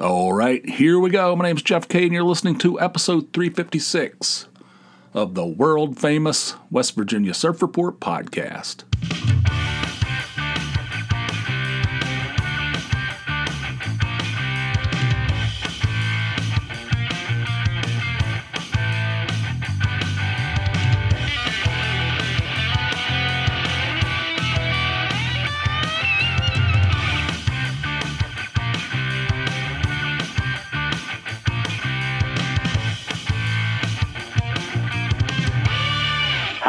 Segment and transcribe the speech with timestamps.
[0.00, 1.36] All right, here we go.
[1.36, 4.46] My name's Jeff Kay, and you're listening to episode 356
[5.12, 8.84] of the world famous West Virginia Surf Report podcast.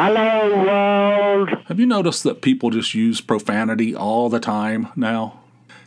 [0.04, 1.50] Hello, world.
[1.66, 5.38] Have you noticed that people just use profanity all the time now?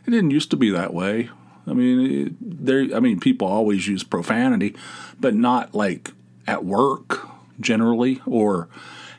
[0.08, 1.30] It didn't used to be that way.
[1.68, 2.88] I mean, there.
[2.96, 4.74] I mean, people always use profanity,
[5.20, 6.14] but not like
[6.48, 7.28] at work
[7.60, 8.70] generally, or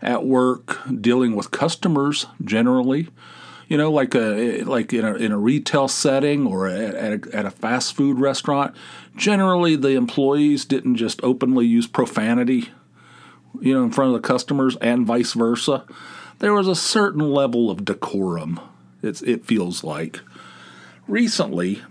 [0.00, 3.08] at work dealing with customers generally.
[3.69, 7.36] You know, like a like in a in a retail setting or at, at, a,
[7.36, 8.74] at a fast food restaurant.
[9.14, 12.70] Generally, the employees didn't just openly use profanity
[13.62, 15.84] you know, in front of the customers and vice versa.
[16.38, 18.60] There was a certain level of decorum.
[19.02, 20.20] It's, it feels like.
[21.08, 21.82] Recently,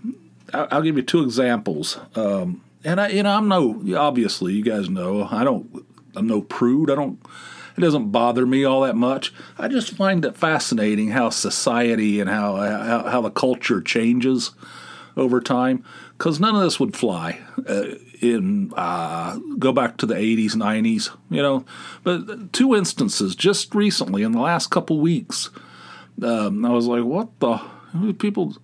[0.52, 1.98] I'll give you two examples.
[2.14, 6.40] Um, and I, you know, I'm no obviously you guys know I don't I'm no
[6.40, 6.90] prude.
[6.90, 7.20] I don't.
[7.76, 9.34] It doesn't bother me all that much.
[9.58, 14.52] I just find it fascinating how society and how how, how the culture changes
[15.16, 15.82] over time
[16.16, 21.16] because none of this would fly uh, in uh, go back to the 80s 90s
[21.30, 21.64] you know?
[22.02, 25.50] But two instances just recently in the last couple weeks
[26.22, 27.60] um, i was like what the
[28.18, 28.56] people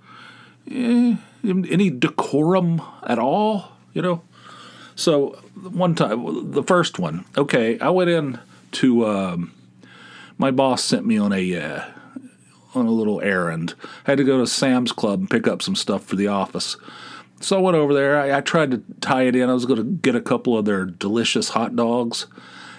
[0.71, 3.73] eh, any decorum at all?
[3.95, 4.23] You know?
[4.95, 8.39] So one time the first one okay i went in
[8.73, 9.53] to um,
[10.39, 11.85] my boss sent me on a uh,
[12.75, 13.75] on a little errand.
[14.07, 16.77] I had to go to Sam's Club and pick up some stuff for the office.
[17.41, 18.21] So I went over there.
[18.21, 19.51] I, I tried to tie it in.
[19.51, 22.27] I was going to get a couple of their delicious hot dogs.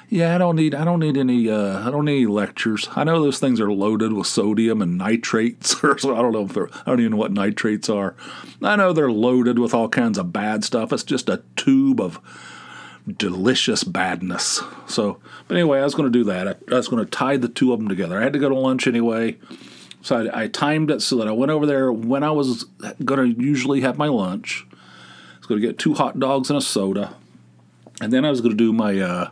[0.09, 0.75] Yeah, I don't need.
[0.75, 1.49] I don't need any.
[1.49, 2.87] Uh, I don't need any lectures.
[2.95, 6.45] I know those things are loaded with sodium and nitrates, or so I don't know
[6.45, 6.69] if they're.
[6.71, 8.15] I don't even know what nitrates are.
[8.61, 10.93] I know they're loaded with all kinds of bad stuff.
[10.93, 12.19] It's just a tube of
[13.17, 14.61] delicious badness.
[14.87, 16.47] So, but anyway, I was going to do that.
[16.47, 18.19] I, I was going to tie the two of them together.
[18.19, 19.37] I had to go to lunch anyway.
[20.03, 22.65] So I, I timed it so that I went over there when I was
[23.03, 24.67] going to usually have my lunch.
[24.71, 27.15] I was going to get two hot dogs and a soda,
[27.99, 29.29] and then I was going to do my uh,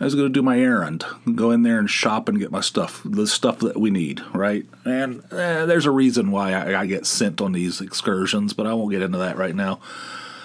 [0.00, 2.60] I was going to do my errand, go in there and shop and get my
[2.60, 4.64] stuff, the stuff that we need, right?
[4.84, 8.74] And eh, there's a reason why I, I get sent on these excursions, but I
[8.74, 9.80] won't get into that right now.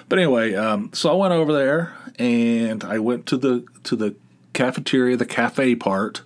[0.10, 4.16] But anyway, um, so I went over there and I went to the to the
[4.54, 6.22] cafeteria, the cafe part,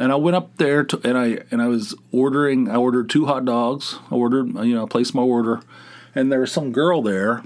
[0.00, 2.70] and I went up there to, and I and I was ordering.
[2.70, 3.98] I ordered two hot dogs.
[4.10, 5.60] I ordered, you know, I placed my order,
[6.14, 7.42] and there was some girl there,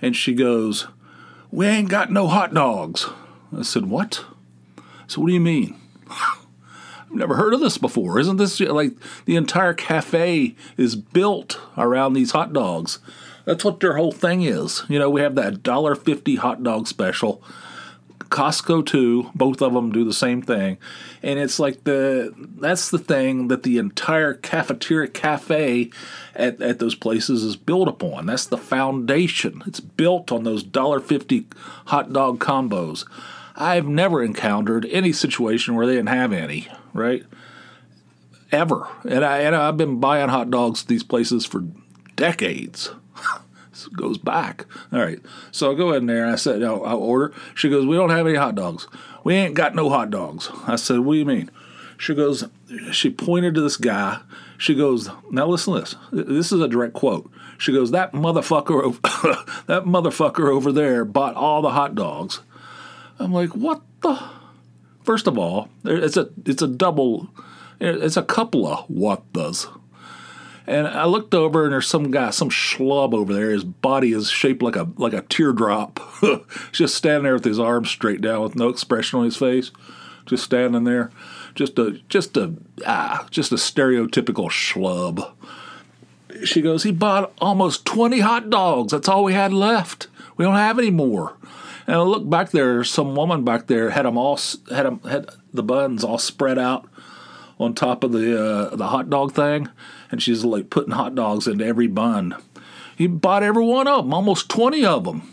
[0.00, 0.86] and she goes,
[1.50, 3.06] "We ain't got no hot dogs."
[3.56, 4.24] I said, "What?"
[5.06, 5.78] So what do you mean?
[6.10, 8.18] I've never heard of this before.
[8.18, 8.92] Isn't this like
[9.24, 12.98] the entire cafe is built around these hot dogs?
[13.44, 14.82] That's what their whole thing is.
[14.88, 17.42] You know, we have that dollar fifty hot dog special.
[18.28, 20.78] Costco too, both of them do the same thing.
[21.22, 25.90] And it's like the that's the thing that the entire cafeteria cafe
[26.34, 28.26] at, at those places is built upon.
[28.26, 29.62] That's the foundation.
[29.66, 31.46] It's built on those dollar fifty
[31.86, 33.04] hot dog combos.
[33.56, 37.24] I've never encountered any situation where they didn't have any, right?
[38.52, 38.86] Ever.
[39.08, 41.64] And I and I've been buying hot dogs at these places for
[42.16, 42.90] decades
[43.94, 44.66] goes back.
[44.92, 45.20] All right.
[45.50, 47.34] So I go in there and I said, no, I'll order.
[47.54, 48.86] She goes, we don't have any hot dogs.
[49.24, 50.50] We ain't got no hot dogs.
[50.66, 51.50] I said, what do you mean?
[51.98, 52.44] She goes,
[52.92, 54.20] she pointed to this guy.
[54.58, 55.94] She goes, now listen to this.
[56.12, 57.30] This is a direct quote.
[57.58, 59.00] She goes, that motherfucker, over,
[59.66, 62.40] that motherfucker over there bought all the hot dogs.
[63.18, 64.22] I'm like, what the?
[65.04, 67.28] First of all, it's a it's a double,
[67.80, 69.68] it's a couple of what does.
[70.66, 73.50] And I looked over, and there's some guy, some schlub over there.
[73.50, 76.00] His body is shaped like a like a teardrop,
[76.72, 79.70] just standing there with his arms straight down, with no expression on his face,
[80.26, 81.10] just standing there,
[81.54, 82.54] just a just a
[82.84, 85.32] ah, just a stereotypical schlub.
[86.44, 88.90] She goes, he bought almost twenty hot dogs.
[88.90, 90.08] That's all we had left.
[90.36, 91.36] We don't have any more.
[91.86, 92.82] And I look back there.
[92.82, 94.36] Some woman back there had them all
[94.70, 96.88] had them had the buns all spread out
[97.58, 99.68] on top of the uh, the hot dog thing,
[100.10, 102.36] and she's like putting hot dogs into every bun.
[102.96, 105.30] He bought every one of them, almost twenty of them.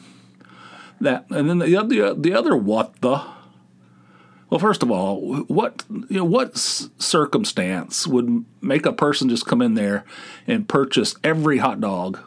[1.01, 3.21] That and then the other the other what the.
[4.49, 9.63] Well, first of all, what you know, what circumstance would make a person just come
[9.63, 10.05] in there
[10.45, 12.19] and purchase every hot dog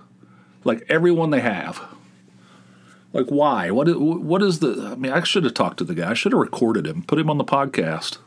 [0.65, 1.81] Like every one they have.
[3.13, 3.71] Like why?
[3.71, 4.91] What what is the?
[4.93, 6.11] I mean, I should have talked to the guy.
[6.11, 8.19] I should have recorded him, put him on the podcast.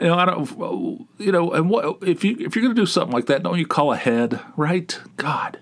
[0.00, 1.08] You know, I don't.
[1.18, 3.42] You know, and what if you if you're going to do something like that?
[3.42, 4.98] Don't you call ahead, right?
[5.16, 5.58] God.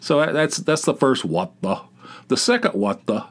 [0.00, 1.80] So that's that's the first what the.
[2.28, 3.26] The second what the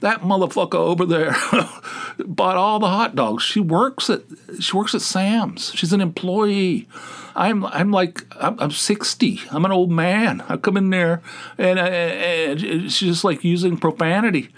[0.00, 1.34] that motherfucker over there
[2.26, 3.42] bought all the hot dogs.
[3.42, 4.22] She works at
[4.60, 5.72] she works at Sam's.
[5.74, 6.86] She's an employee.
[7.34, 9.40] I'm I'm like I'm, I'm sixty.
[9.50, 10.42] I'm an old man.
[10.48, 11.22] I come in there
[11.56, 12.60] and, uh, and
[12.92, 14.50] she's just like using profanity,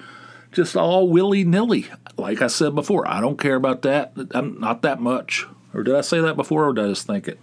[0.57, 1.87] just all willy nilly.
[2.17, 4.15] Like I said before, I don't care about that.
[4.31, 5.47] I'm not that much.
[5.75, 7.39] Or did I say that before, or did I just think it?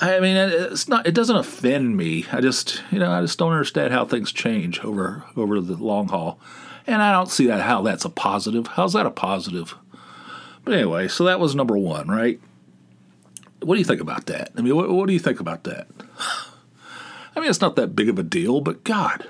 [0.00, 1.06] I mean, it's not.
[1.06, 2.24] It doesn't offend me.
[2.32, 6.08] I just, you know, I just don't understand how things change over over the long
[6.08, 6.40] haul.
[6.86, 8.66] And I don't see that how that's a positive.
[8.66, 9.74] How's that a positive?
[10.64, 12.40] But anyway, so that was number one, right?
[13.60, 14.52] What do you think about that?
[14.56, 15.86] I mean, what, what do you think about that?
[17.36, 19.28] I mean, it's not that big of a deal, but God,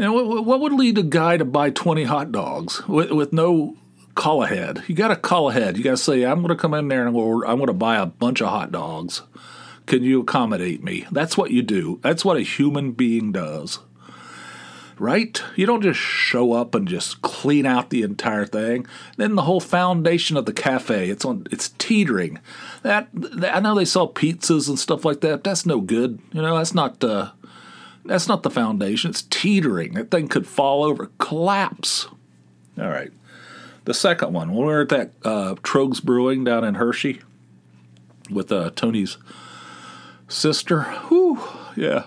[0.00, 3.76] you know, what, would lead a guy to buy 20 hot dogs with, with no
[4.14, 4.82] call ahead?
[4.86, 5.76] You got to call ahead.
[5.76, 7.98] You got to say, I'm going to come in there and I'm going to buy
[7.98, 9.20] a bunch of hot dogs.
[9.84, 11.06] Can you accommodate me?
[11.12, 12.00] That's what you do.
[12.02, 13.78] That's what a human being does
[15.00, 15.42] right?
[15.56, 18.86] You don't just show up and just clean out the entire thing.
[19.16, 22.38] Then the whole foundation of the cafe, it's on it's teetering.
[22.82, 25.42] That, that I know they sell pizzas and stuff like that.
[25.42, 26.20] That's no good.
[26.32, 27.30] You know, that's not uh
[28.04, 29.10] that's not the foundation.
[29.10, 29.94] It's teetering.
[29.94, 32.06] That thing could fall over, collapse.
[32.78, 33.12] All right.
[33.84, 37.20] The second one, when we were at that uh, Tröegs Brewing down in Hershey
[38.30, 39.16] with uh, Tony's
[40.28, 40.82] sister.
[40.82, 41.40] Whew,
[41.76, 42.04] yeah.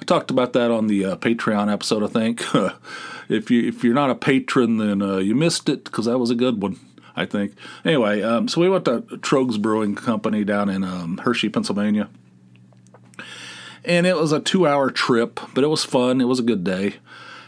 [0.00, 2.44] I talked about that on the uh, Patreon episode, I think.
[3.28, 6.30] if you if you're not a patron, then uh, you missed it because that was
[6.30, 6.78] a good one.
[7.16, 7.54] I think.
[7.84, 12.08] Anyway, um, so we went to Tröegs Brewing Company down in um, Hershey, Pennsylvania,
[13.84, 16.20] and it was a two-hour trip, but it was fun.
[16.20, 16.96] It was a good day,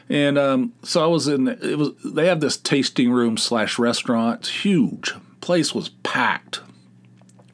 [0.08, 1.48] and um, so I was in.
[1.48, 4.40] It was they have this tasting room slash restaurant.
[4.40, 5.14] It's huge.
[5.40, 6.60] Place was packed.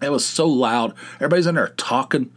[0.00, 0.94] It was so loud.
[1.16, 2.32] Everybody's in there talking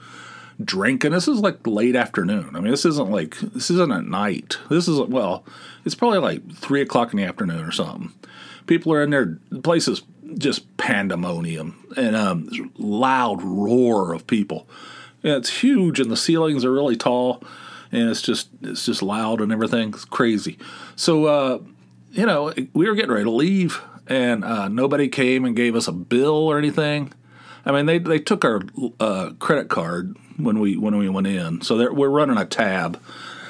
[0.64, 1.12] drinking.
[1.12, 2.56] This is like late afternoon.
[2.56, 4.58] I mean, this isn't like this isn't at night.
[4.70, 5.46] This is well,
[5.84, 8.14] it's probably like three o'clock in the afternoon or something.
[8.68, 9.40] People are in there.
[9.50, 10.02] The place is
[10.38, 14.68] just pandemonium and um, loud roar of people.
[15.26, 17.44] And it's huge, and the ceilings are really tall,
[17.92, 19.90] and it's just it's just loud and everything.
[19.90, 20.60] It's crazy.
[20.96, 21.60] So uh,
[22.12, 25.88] you know, we were getting ready to leave, and uh, nobody came and gave us
[25.88, 27.12] a bill or anything.
[27.66, 28.62] I mean, they they took our
[29.00, 33.02] uh, credit card when we when we went in, so we're running a tab.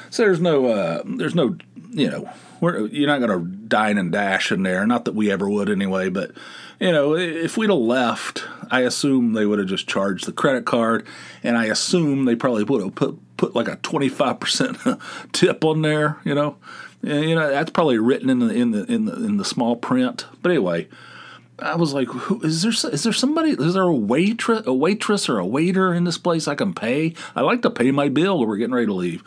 [0.09, 1.57] So there's no uh, there's no
[1.91, 2.29] you know
[2.61, 4.85] you're not going to dine and dash in there.
[4.87, 6.31] Not that we ever would anyway, but
[6.79, 10.65] you know if we'd have left, I assume they would have just charged the credit
[10.65, 11.05] card,
[11.43, 14.77] and I assume they probably would have put put like a twenty five percent
[15.31, 16.17] tip on there.
[16.23, 16.57] You know,
[17.03, 19.75] and, you know that's probably written in the in the in the in the small
[19.75, 20.25] print.
[20.41, 20.87] But anyway,
[21.59, 25.29] I was like, who, is there is there somebody is there a waitress a waitress
[25.29, 27.13] or a waiter in this place I can pay?
[27.35, 28.45] I like to pay my bill.
[28.45, 29.23] We're getting ready to leave,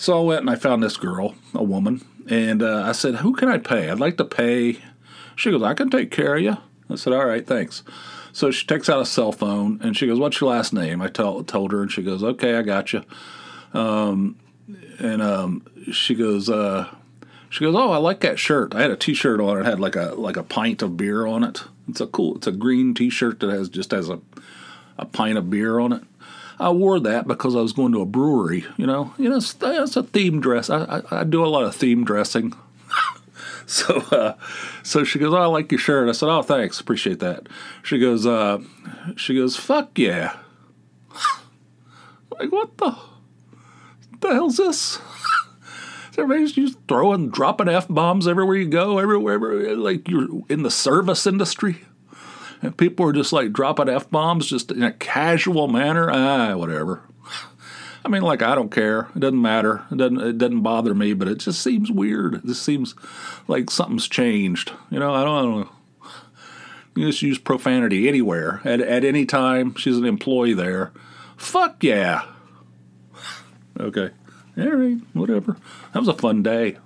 [0.00, 3.34] so I went and I found this girl, a woman, and uh, I said, "Who
[3.34, 3.90] can I pay?
[3.90, 4.78] I'd like to pay."
[5.36, 6.56] She goes, "I can take care of you."
[6.88, 7.82] I said, "All right, thanks."
[8.32, 11.08] So she takes out a cell phone and she goes, "What's your last name?" I
[11.08, 13.04] told told her, and she goes, "Okay, I got you."
[13.74, 14.36] Um,
[14.98, 16.88] and um, she goes, uh,
[17.50, 18.74] she goes, "Oh, I like that shirt.
[18.74, 19.58] I had a T-shirt on.
[19.58, 21.64] It had like a like a pint of beer on it.
[21.88, 22.36] It's a cool.
[22.36, 24.20] It's a green T-shirt that has just has a
[24.98, 26.02] a pint of beer on it.
[26.60, 28.66] I wore that because I was going to a brewery.
[28.76, 30.68] You know, you know, it's, it's a theme dress.
[30.68, 32.52] I, I, I do a lot of theme dressing.
[33.66, 34.34] so uh,
[34.82, 37.48] so she goes, "Oh, I like your shirt." I said, "Oh, thanks, appreciate that."
[37.82, 38.58] She goes, uh,
[39.16, 40.36] she goes, "Fuck yeah!"
[42.38, 42.94] like what the,
[44.20, 44.96] the hell's this?
[46.12, 50.62] Is everybody's just throwing, dropping f bombs everywhere you go, everywhere, everywhere, like you're in
[50.62, 51.84] the service industry.
[52.76, 56.10] People are just like dropping f bombs just in a casual manner.
[56.10, 57.02] Ah, whatever.
[58.04, 59.08] I mean, like I don't care.
[59.14, 59.84] It doesn't matter.
[59.90, 60.20] It doesn't.
[60.20, 61.14] It doesn't bother me.
[61.14, 62.34] But it just seems weird.
[62.36, 62.94] It just seems
[63.48, 64.72] like something's changed.
[64.90, 65.70] You know, I don't, I don't know.
[66.96, 69.74] You just use profanity anywhere at at any time.
[69.76, 70.92] She's an employee there.
[71.36, 72.24] Fuck yeah.
[73.78, 74.10] Okay
[74.60, 75.56] all right, whatever.
[75.92, 76.78] That was a fun day.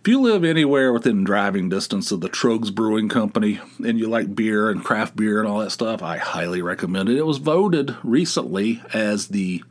[0.00, 4.34] If you live anywhere within driving distance of the Tröegs Brewing Company and you like
[4.34, 7.18] beer and craft beer and all that stuff, I highly recommend it.
[7.18, 9.62] It was voted recently as the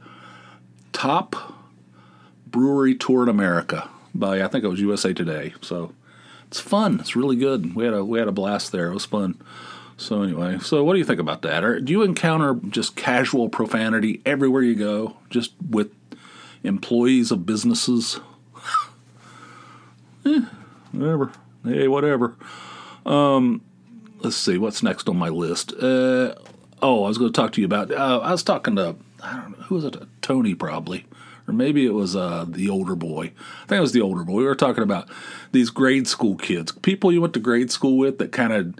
[0.93, 1.35] top
[2.45, 5.55] brewery tour in America by I think it was USA Today.
[5.61, 5.95] So
[6.45, 6.99] it's fun.
[6.99, 7.73] It's really good.
[7.73, 8.91] We had a we had a blast there.
[8.91, 9.41] It was fun.
[9.97, 11.63] So anyway, so what do you think about that?
[11.63, 15.89] Or do you encounter just casual profanity everywhere you go, just with
[16.63, 18.19] employees of businesses.
[20.25, 20.41] Eh,
[20.91, 21.31] whatever.
[21.63, 22.35] Hey, whatever.
[23.05, 23.61] Um,
[24.21, 25.73] let's see what's next on my list.
[25.73, 26.35] Uh,
[26.81, 27.91] oh, I was going to talk to you about.
[27.91, 31.05] Uh, I was talking to I don't know who was it, Tony probably,
[31.47, 33.25] or maybe it was uh, the older boy.
[33.63, 34.35] I think it was the older boy.
[34.35, 35.09] We were talking about
[35.51, 38.75] these grade school kids, people you went to grade school with that kind of,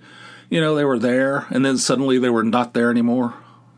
[0.49, 3.33] you know, they were there and then suddenly they were not there anymore.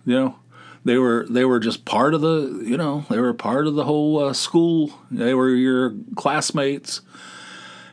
[0.06, 0.36] You know,
[0.84, 3.84] they were they were just part of the you know they were part of the
[3.84, 4.92] whole uh, school.
[5.10, 7.02] They were your classmates,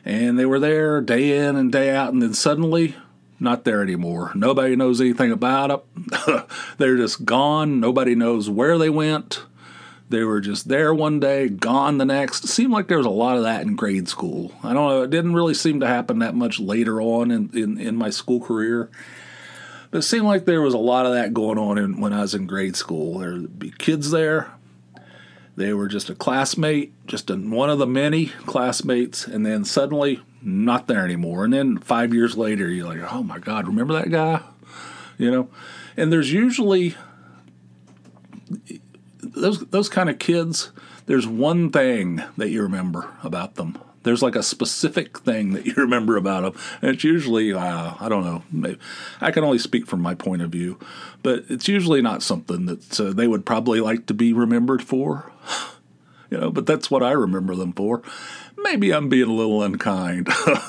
[0.05, 2.95] and they were there day in and day out, and then suddenly
[3.39, 4.31] not there anymore.
[4.35, 6.45] Nobody knows anything about them.
[6.77, 7.79] They're just gone.
[7.79, 9.43] Nobody knows where they went.
[10.09, 12.43] They were just there one day, gone the next.
[12.43, 14.51] It seemed like there was a lot of that in grade school.
[14.63, 15.03] I don't know.
[15.03, 18.41] It didn't really seem to happen that much later on in, in, in my school
[18.41, 18.89] career.
[19.91, 22.21] But it seemed like there was a lot of that going on in, when I
[22.21, 23.19] was in grade school.
[23.19, 24.51] There'd be kids there.
[25.59, 30.21] They were just a classmate, just a, one of the many classmates, and then suddenly
[30.41, 31.43] not there anymore.
[31.43, 34.41] And then five years later, you're like, oh my God, remember that guy?
[35.17, 35.49] You know?
[35.97, 36.95] And there's usually
[39.21, 40.71] those those kind of kids,
[41.07, 43.77] there's one thing that you remember about them.
[44.03, 48.09] There's like a specific thing that you remember about them, and it's usually uh, I
[48.09, 48.43] don't know.
[48.51, 48.79] Maybe,
[49.21, 50.79] I can only speak from my point of view,
[51.23, 55.31] but it's usually not something that uh, they would probably like to be remembered for.
[56.29, 58.03] You know, but that's what I remember them for.
[58.55, 60.27] Maybe I'm being a little unkind,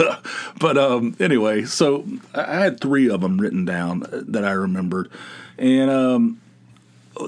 [0.59, 1.65] but um, anyway.
[1.65, 5.11] So I had three of them written down that I remembered,
[5.59, 6.41] and um,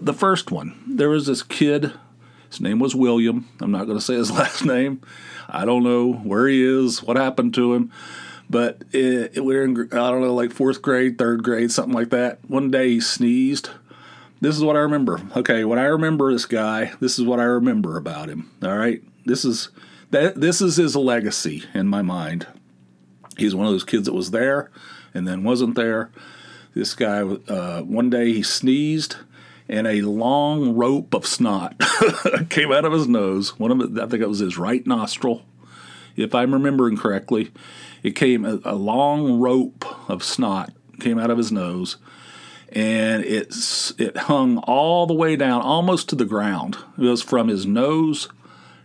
[0.01, 1.93] the first one, there was this kid.
[2.53, 3.49] His name was William.
[3.63, 5.01] I'm not going to say his last name.
[5.49, 7.91] I don't know where he is, what happened to him.
[8.51, 11.95] But it, it, we are in, I don't know, like fourth grade, third grade, something
[11.95, 12.41] like that.
[12.51, 13.71] One day he sneezed.
[14.43, 15.19] This is what I remember.
[15.35, 18.51] Okay, when I remember this guy, this is what I remember about him.
[18.63, 19.71] All right, this is
[20.11, 20.35] that.
[20.39, 22.47] This is his legacy in my mind.
[23.39, 24.71] He's one of those kids that was there
[25.15, 26.11] and then wasn't there.
[26.75, 29.17] This guy, uh, one day he sneezed
[29.69, 31.81] and a long rope of snot
[32.51, 33.59] came out of his nose.
[33.59, 35.43] One of it, I think it was his right nostril,
[36.17, 37.51] if I'm remembering correctly.
[38.03, 41.97] It came a, a long rope of snot came out of his nose,
[42.71, 43.55] and it
[43.99, 46.79] it hung all the way down, almost to the ground.
[46.99, 48.29] It was from his nose,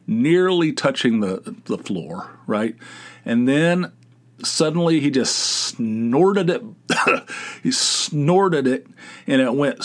[0.05, 2.75] nearly touching the the floor, right,
[3.25, 3.91] and then
[4.43, 6.63] suddenly he just snorted it.
[7.63, 8.87] he snorted it,
[9.25, 9.83] and it went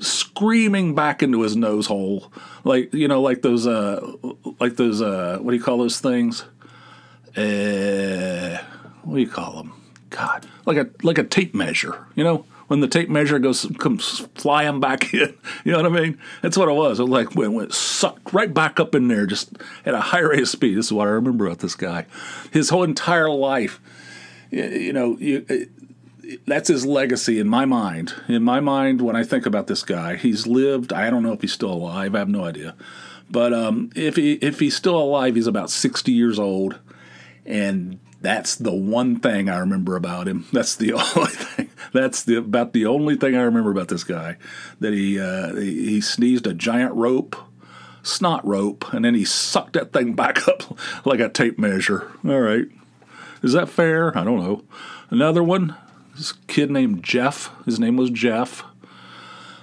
[0.00, 2.32] screaming back into his nose hole,
[2.64, 4.00] like you know, like those, uh,
[4.60, 6.42] like those, uh, what do you call those things?
[7.36, 8.58] Uh,
[9.02, 9.72] what do you call them?
[10.10, 14.26] God, like a like a tape measure, you know, when the tape measure goes comes
[14.34, 15.34] flying back in,
[15.64, 16.18] you know what I mean?
[16.42, 17.00] That's what it was.
[17.00, 20.40] It like when it sucked right back up in there, just at a high rate
[20.42, 20.76] of speed.
[20.76, 22.06] This is what I remember about this guy.
[22.52, 23.80] His whole entire life,
[24.50, 25.68] you know, you,
[26.46, 28.14] that's his legacy in my mind.
[28.28, 30.92] In my mind, when I think about this guy, he's lived.
[30.92, 32.14] I don't know if he's still alive.
[32.14, 32.74] I have no idea.
[33.30, 36.78] But um, if he if he's still alive, he's about sixty years old,
[37.44, 40.46] and that's the one thing I remember about him.
[40.52, 41.70] That's the only thing.
[41.92, 44.36] That's the about the only thing I remember about this guy.
[44.80, 47.36] That he uh, he, he sneezed a giant rope
[48.06, 52.10] snot rope, and then he sucked that thing back up like a tape measure.
[52.24, 52.66] All right.
[53.42, 54.16] Is that fair?
[54.16, 54.64] I don't know.
[55.10, 55.76] Another one,
[56.16, 57.50] this kid named Jeff.
[57.64, 58.64] His name was Jeff.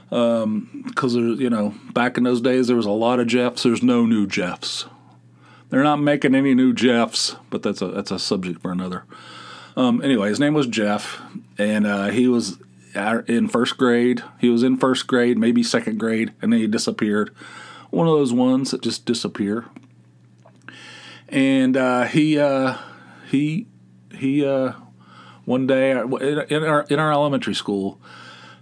[0.10, 3.64] Because um, you know, back in those days, there was a lot of Jeffs.
[3.64, 4.86] There's no new Jeffs.
[5.70, 9.06] They're not making any new Jeffs, but that's a that's a subject for another.
[9.76, 11.20] Um, anyway, his name was Jeff,
[11.58, 12.60] and uh, he was
[13.28, 14.24] in first grade.
[14.40, 17.34] He was in first grade, maybe second grade, and then he disappeared.
[17.90, 19.66] One of those ones that just disappear.
[21.30, 22.78] And uh, he uh,
[23.30, 23.66] he
[24.16, 24.74] he uh,
[25.46, 25.98] one day in
[26.64, 28.00] our in our elementary school.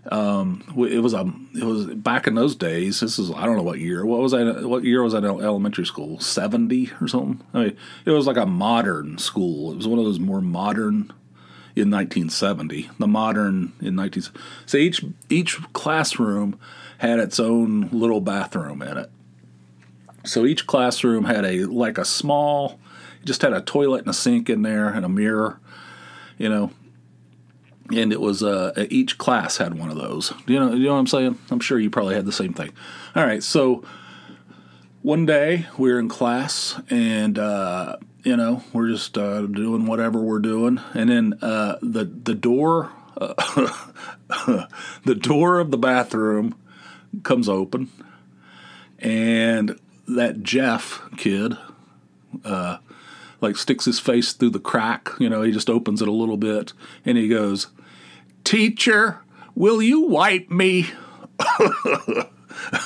[0.09, 3.01] Um, it was a it was back in those days.
[3.01, 4.03] This is I don't know what year.
[4.05, 4.43] What was I?
[4.61, 6.19] What year was I in elementary school?
[6.19, 7.45] Seventy or something.
[7.53, 9.71] I mean, it was like a modern school.
[9.71, 11.13] It was one of those more modern
[11.75, 12.89] in 1970.
[13.00, 14.23] The modern in 19.
[14.65, 16.59] So each each classroom
[16.97, 19.11] had its own little bathroom in it.
[20.23, 22.79] So each classroom had a like a small,
[23.23, 25.59] just had a toilet and a sink in there and a mirror
[26.41, 26.71] you know.
[27.93, 30.33] And it was uh, each class had one of those.
[30.48, 31.38] You know, you know what I'm saying?
[31.50, 32.71] I'm sure you probably had the same thing.
[33.15, 33.83] All right, so
[35.01, 40.19] one day we are in class and uh, you know we're just uh, doing whatever
[40.19, 43.33] we're doing, and then uh, the the door uh,
[45.05, 46.55] the door of the bathroom
[47.24, 47.89] comes open,
[49.00, 51.57] and that Jeff kid,
[52.45, 52.77] uh,
[53.41, 55.10] like sticks his face through the crack.
[55.19, 56.74] You know, he just opens it a little bit,
[57.05, 57.67] and he goes,
[58.43, 59.19] "Teacher,
[59.55, 60.88] will you wipe me?"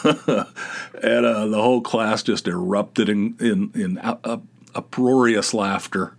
[0.04, 4.40] and uh, the whole class just erupted in in, in uh,
[4.74, 6.16] uproarious laughter.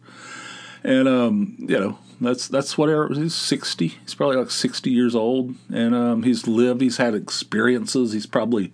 [0.85, 3.89] And um, you know, that's that's what he's sixty.
[3.89, 6.81] He's probably like sixty years old, and um, he's lived.
[6.81, 8.13] He's had experiences.
[8.13, 8.73] He's probably,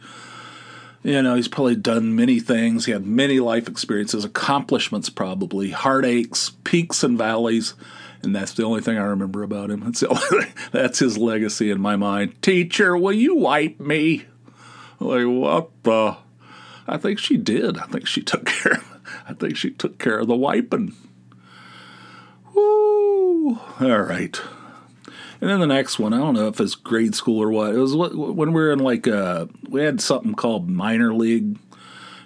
[1.03, 2.87] you know, he's probably done many things.
[2.87, 7.75] He had many life experiences, accomplishments, probably heartaches, peaks and valleys.
[8.23, 9.81] And that's the only thing I remember about him.
[9.81, 10.05] That's,
[10.73, 12.41] that's his legacy in my mind.
[12.41, 14.27] Teacher, will you wipe me?
[15.01, 16.17] Like what the?
[16.87, 17.79] I think she did.
[17.79, 18.75] I think she took care.
[18.75, 20.95] of, I think she took care of the wiping.
[22.55, 23.59] Woo!
[23.81, 24.41] All right.
[25.43, 27.75] And then the next one, I don't know if it's grade school or what.
[27.75, 31.59] It was when we were in like uh, we had something called minor league.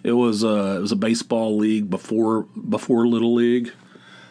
[0.03, 3.73] It was uh, it was a baseball league before before little league.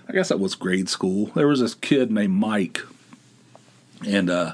[0.08, 1.32] I guess that was grade school.
[1.34, 2.82] There was this kid named Mike,
[4.06, 4.54] and uh,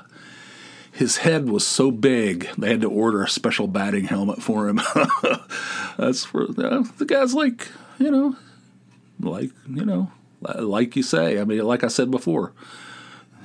[0.94, 4.80] his head was so big they had to order a special batting helmet for him.
[5.98, 7.68] That's for uh, the guy's like
[8.00, 8.38] you know,
[9.20, 10.10] like you know,
[10.40, 12.54] like you say, I mean, like I said before,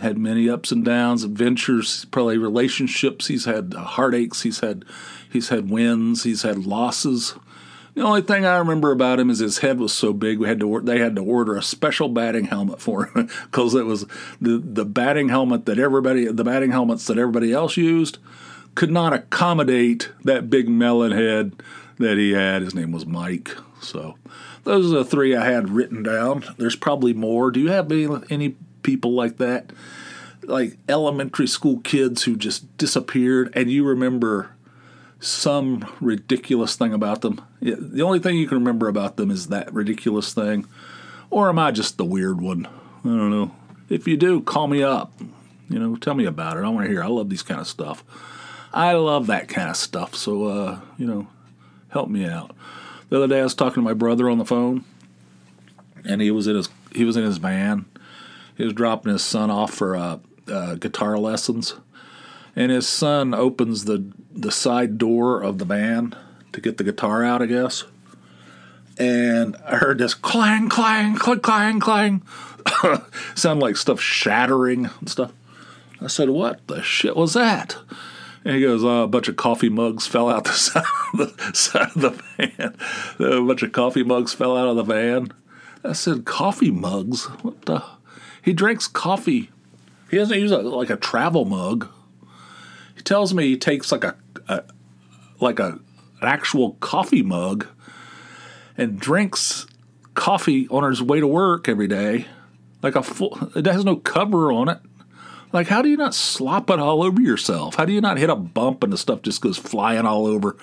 [0.01, 3.29] had many ups and downs, adventures, probably relationships.
[3.29, 4.43] He's had heartaches.
[4.43, 4.85] He's had
[5.31, 6.25] he's had wins.
[6.25, 7.35] He's had losses.
[7.95, 10.61] The only thing I remember about him is his head was so big we had
[10.61, 14.07] to they had to order a special batting helmet for him because it was
[14.41, 18.19] the the batting helmet that everybody the batting helmets that everybody else used
[18.75, 21.53] could not accommodate that big melon head
[21.99, 22.63] that he had.
[22.63, 23.57] His name was Mike.
[23.81, 24.17] So
[24.65, 26.45] those are the three I had written down.
[26.59, 27.51] There's probably more.
[27.51, 29.73] Do you have any, any people like that?
[30.43, 34.53] Like elementary school kids who just disappeared and you remember
[35.19, 37.45] some ridiculous thing about them?
[37.61, 40.67] The only thing you can remember about them is that ridiculous thing.
[41.31, 42.67] Or am I just the weird one?
[42.67, 43.51] I don't know.
[43.89, 45.13] If you do, call me up.
[45.69, 46.61] You know, tell me about it.
[46.61, 47.03] I want to hear.
[47.03, 48.05] I love these kind of stuff.
[48.73, 50.15] I love that kind of stuff.
[50.15, 51.27] So, uh, you know,
[51.89, 52.55] help me out.
[53.09, 54.85] The other day I was talking to my brother on the phone,
[56.05, 57.85] and he was in his he was in his van.
[58.57, 61.75] He was dropping his son off for uh, uh, guitar lessons,
[62.55, 66.15] and his son opens the the side door of the van
[66.53, 67.85] to get the guitar out, I guess.
[68.99, 72.23] And I heard this clang, clang, clang, clang, clang.
[73.35, 75.33] Sound like stuff shattering and stuff.
[76.01, 77.77] I said, "What the shit was that?"
[78.47, 81.53] And he goes, oh, a bunch of coffee mugs fell out the side of the,
[81.53, 82.77] side of the van.
[83.19, 85.33] A bunch of coffee mugs fell out of the van.
[85.83, 87.25] I said, coffee mugs?
[87.43, 87.83] What the?
[88.47, 89.51] He drinks coffee.
[90.09, 91.89] He doesn't use a, like a travel mug.
[92.95, 94.15] He tells me he takes like a,
[94.49, 94.63] a
[95.41, 95.81] like a
[96.21, 97.67] an actual coffee mug
[98.79, 99.67] and drinks
[100.15, 102.27] coffee on his way to work every day.
[102.83, 104.79] Like a full, it has no cover on it.
[105.53, 107.75] Like, how do you not slop it all over yourself?
[107.75, 110.57] How do you not hit a bump and the stuff just goes flying all over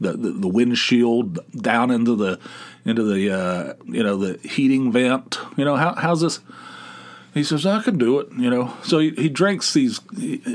[0.00, 2.40] the, the, the windshield down into the
[2.84, 5.38] into the uh, you know the heating vent?
[5.56, 6.40] You know how how's this?
[7.38, 8.28] He says I can do it.
[8.36, 10.00] You know, so he, he drinks these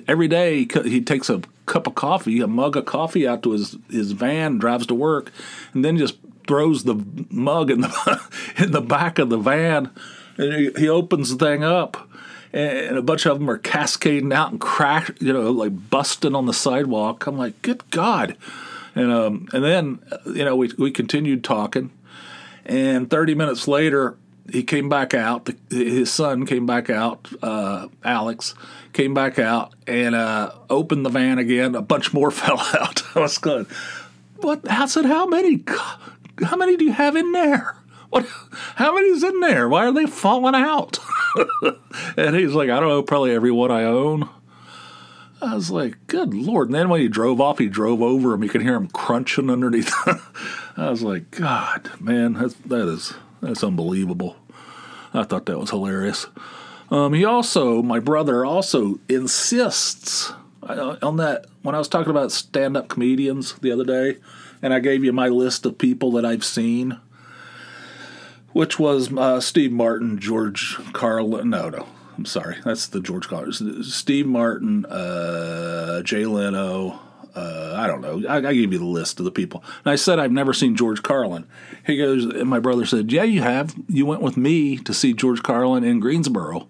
[0.08, 0.66] every day.
[0.66, 4.12] He, he takes a cup of coffee, a mug of coffee out to his his
[4.12, 5.32] van, drives to work,
[5.74, 6.18] and then just
[6.48, 8.22] throws the mug in the
[8.58, 9.90] in the back of the van,
[10.38, 12.10] and he, he opens the thing up
[12.54, 16.46] and a bunch of them are cascading out and crash, you know, like busting on
[16.46, 17.26] the sidewalk.
[17.26, 18.38] I'm like, good God.
[18.96, 21.90] And um, and then you know we we continued talking,
[22.64, 24.16] and 30 minutes later
[24.52, 25.46] he came back out.
[25.46, 27.28] The, his son came back out.
[27.42, 28.56] Uh, Alex
[28.92, 31.76] came back out and uh, opened the van again.
[31.76, 33.04] A bunch more fell out.
[33.16, 33.66] I was going,
[34.38, 34.70] what?
[34.70, 35.64] I said, how many?
[36.44, 37.78] How many do you have in there?
[38.10, 38.28] What?
[38.76, 39.68] How many's in there?
[39.68, 41.00] Why are they falling out?
[42.18, 44.30] and he's like, I don't know, probably every one I own.
[45.42, 46.68] I was like, good lord.
[46.68, 48.44] And then when he drove off, he drove over him.
[48.44, 49.92] You can hear him crunching underneath.
[50.78, 54.36] I was like, God, man, that's, that is that's unbelievable.
[55.14, 56.28] I thought that was hilarious.
[56.90, 60.32] Um, he also, my brother, also insists
[60.64, 64.18] uh, on that when I was talking about stand-up comedians the other day,
[64.62, 67.00] and I gave you my list of people that I've seen
[68.54, 71.50] which was uh, Steve Martin, George Carlin.
[71.50, 73.84] No, no, I'm sorry, that's the George Carlin.
[73.84, 77.00] Steve Martin, uh, Jay Leno.
[77.36, 78.22] Uh, I don't know.
[78.28, 79.64] I, I, gave you the list of the people.
[79.84, 81.48] And I said I've never seen George Carlin.
[81.86, 83.74] He goes, and my brother said, "Yeah, you have.
[83.88, 86.68] You went with me to see George Carlin in Greensboro."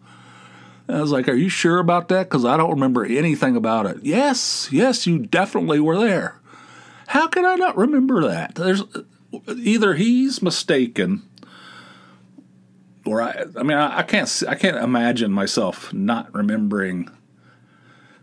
[0.87, 2.29] I was like, "Are you sure about that?
[2.29, 6.39] Because I don't remember anything about it." Yes, yes, you definitely were there.
[7.07, 8.55] How can I not remember that?
[8.55, 8.83] There's
[9.49, 11.23] either he's mistaken
[13.05, 17.09] or I, I mean, I, I can't, I can't imagine myself not remembering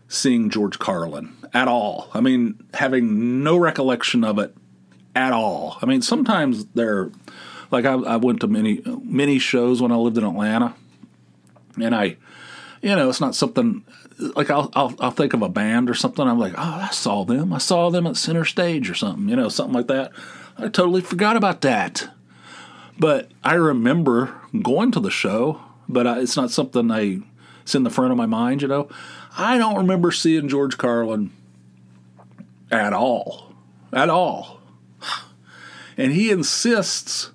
[0.07, 2.09] seeing George Carlin at all.
[2.13, 4.55] I mean, having no recollection of it
[5.15, 5.77] at all.
[5.81, 7.11] I mean, sometimes they're
[7.69, 10.75] like I, I went to many many shows when I lived in Atlanta,
[11.81, 12.17] and I,
[12.81, 13.83] you know, it's not something
[14.35, 16.27] like I'll, I'll I'll think of a band or something.
[16.27, 17.53] I'm like, oh, I saw them.
[17.53, 19.29] I saw them at center stage or something.
[19.29, 20.11] You know, something like that.
[20.57, 22.09] I totally forgot about that.
[22.99, 27.21] But I remember going to the show, but I, it's not something I
[27.63, 28.61] it's in the front of my mind.
[28.61, 28.89] You know,
[29.37, 31.31] I don't remember seeing George Carlin
[32.71, 33.53] at all,
[33.93, 34.59] at all.
[35.97, 37.31] And he insists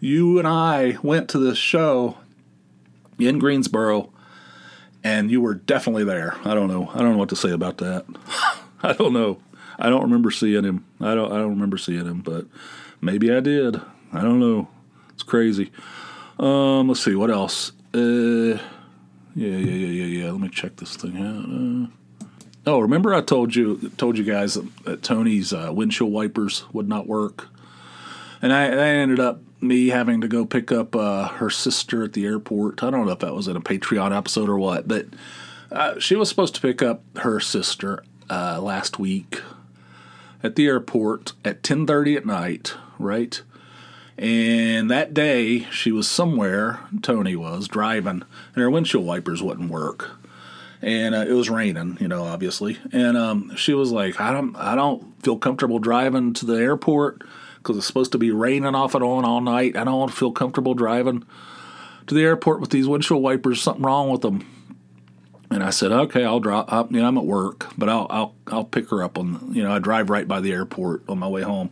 [0.00, 2.16] you and I went to this show
[3.18, 4.10] in Greensboro,
[5.04, 6.36] and you were definitely there.
[6.44, 6.88] I don't know.
[6.94, 8.06] I don't know what to say about that.
[8.82, 9.38] I don't know.
[9.78, 10.86] I don't remember seeing him.
[11.00, 11.32] I don't.
[11.32, 12.46] I don't remember seeing him, but
[13.00, 13.80] maybe I did.
[14.12, 14.68] I don't know.
[15.10, 15.70] It's crazy.
[16.38, 17.72] Um, let's see what else.
[17.94, 18.58] Uh, yeah,
[19.34, 20.30] yeah, yeah, yeah, yeah.
[20.30, 21.90] Let me check this thing out.
[21.90, 21.99] Uh,
[22.66, 27.06] oh, remember I told you told you guys that, Tony's uh, windshield wipers would not
[27.06, 27.48] work,
[28.42, 32.14] and I, I ended up me having to go pick up uh, her sister at
[32.14, 32.82] the airport.
[32.82, 35.06] I don't know if that was in a Patreon episode or what, but
[35.70, 39.42] uh, she was supposed to pick up her sister uh, last week
[40.42, 43.42] at the airport at 10:30 at night, right?
[44.16, 48.22] And that day she was somewhere, Tony was driving,
[48.54, 50.19] and her windshield wipers wouldn't work.
[50.82, 52.78] And uh, it was raining, you know, obviously.
[52.92, 57.22] And um, she was like, "I don't, I don't feel comfortable driving to the airport."
[57.62, 59.76] because it's supposed to be raining off and on all night.
[59.76, 61.24] I don't feel comfortable driving
[62.06, 63.62] to the airport with these windshield wipers.
[63.62, 64.46] Something wrong with them.
[65.50, 66.72] And I said, okay, I'll drop.
[66.72, 66.90] Up.
[66.92, 69.52] You know, I'm at work, but I'll I'll I'll pick her up on.
[69.52, 71.70] You know, I drive right by the airport on my way home,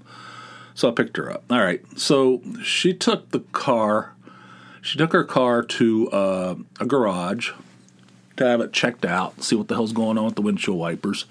[0.74, 1.44] so I picked her up.
[1.48, 4.14] All right, so she took the car.
[4.82, 7.52] She took her car to uh, a garage
[8.38, 11.26] to have it checked out, see what the hell's going on with the windshield wipers.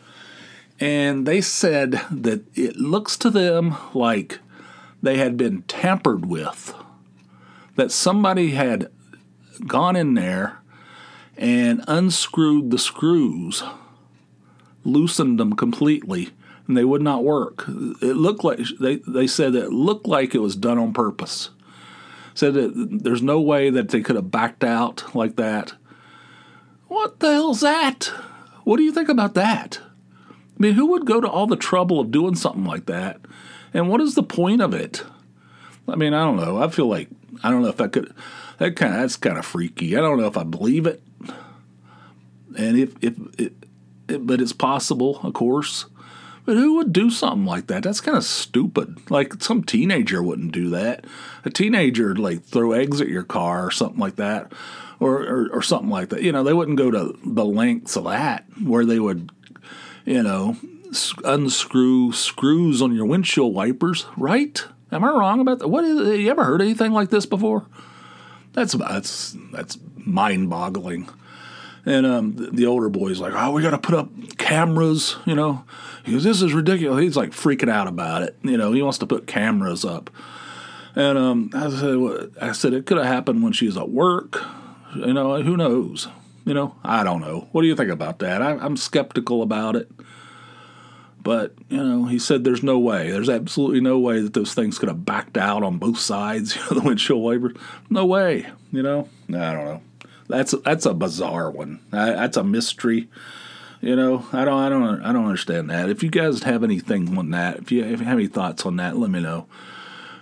[0.80, 4.40] And they said that it looks to them like
[5.02, 6.74] they had been tampered with,
[7.76, 8.90] that somebody had
[9.66, 10.60] gone in there
[11.36, 13.64] and unscrewed the screws,
[14.84, 16.30] loosened them completely,
[16.68, 17.66] and they would not work.
[17.68, 21.50] It looked like they, they said that it looked like it was done on purpose.
[22.34, 25.74] Said that there's no way that they could have backed out like that.
[26.88, 28.12] What the hell's that?
[28.64, 29.80] What do you think about that?
[30.30, 33.22] I mean, who would go to all the trouble of doing something like that
[33.74, 35.04] and what is the point of it?
[35.88, 36.62] I mean, I don't know.
[36.62, 37.10] I feel like
[37.44, 38.14] I don't know if I could.
[38.58, 39.96] That kind of that's kind of freaky.
[39.96, 41.02] I don't know if I believe it,
[42.58, 43.54] and if if it,
[44.08, 45.86] it, but it's possible, of course.
[46.48, 47.84] But who would do something like that?
[47.84, 49.12] That's kind of stupid.
[49.12, 51.04] Like some teenager wouldn't do that.
[51.44, 54.54] A teenager like throw eggs at your car or something like that,
[55.02, 56.22] or, or or something like that.
[56.24, 59.30] You know, they wouldn't go to the lengths of that where they would,
[60.06, 60.56] you know,
[61.26, 64.66] unscrew screws on your windshield wipers, right?
[64.90, 65.68] Am I wrong about that?
[65.68, 67.66] What is, you ever heard anything like this before?
[68.54, 71.10] That's that's that's mind-boggling.
[71.88, 75.36] And um, the, the, older boy's like, "Oh, we got to put up cameras," you
[75.36, 75.64] know.
[76.04, 78.38] He goes, "This is ridiculous." He's like freaking out about it.
[78.44, 80.10] You know, he wants to put cameras up.
[80.96, 84.44] And um, I said, I said it could have happened when she was at work.
[84.96, 86.10] You know, who knows?
[86.44, 87.48] You know, I don't know.
[87.54, 88.42] What do you think about that?
[88.42, 89.90] I, I'm skeptical about it.
[91.22, 93.12] But, you know, he said there's no way.
[93.12, 96.62] There's absolutely no way that those things could have backed out on both sides, you
[96.72, 97.56] know, the windshield wipers.
[97.90, 99.10] No way, you know?
[99.30, 99.82] I don't know.
[100.28, 101.80] That's that's a bizarre one.
[101.92, 103.10] That's a mystery.
[103.80, 105.90] You know, I don't, I don't, I don't understand that.
[105.90, 108.78] If you guys have anything on that, if you, if you have any thoughts on
[108.78, 109.46] that, let me know.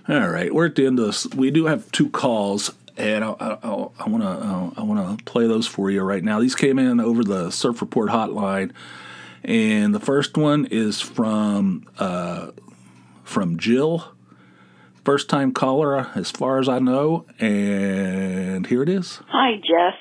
[0.09, 1.25] All right, we're at the end of this.
[1.27, 5.47] We do have two calls, and I, I, I want to, I want to play
[5.47, 6.41] those for you right now.
[6.41, 8.73] These came in over the Surf Report hotline
[9.45, 12.49] and the first one is from uh,
[13.23, 14.11] from Jill,
[15.03, 19.21] first time caller as far as I know, and here it is.
[19.27, 19.95] Hi, Jeff.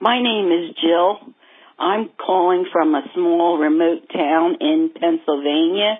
[0.00, 1.34] My name is Jill.
[1.78, 5.98] I'm calling from a small remote town in Pennsylvania.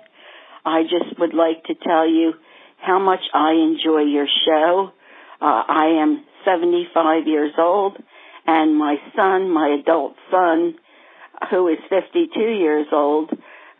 [0.65, 2.33] I just would like to tell you
[2.81, 4.91] how much I enjoy your show.
[5.41, 7.97] Uh, I am 75 years old,
[8.45, 10.75] and my son, my adult son,
[11.49, 13.31] who is 52 years old,